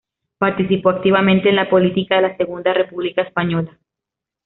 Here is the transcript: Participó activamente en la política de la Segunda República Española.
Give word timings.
Participó 0.39 0.89
activamente 0.89 1.49
en 1.49 1.57
la 1.57 1.69
política 1.69 2.15
de 2.15 2.21
la 2.23 2.35
Segunda 2.35 2.73
República 2.73 3.21
Española. 3.21 3.77